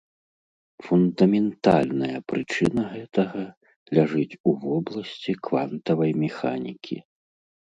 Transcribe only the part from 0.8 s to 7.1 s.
Фундаментальная прычына гэтага ляжыць у вобласці квантавай механікі.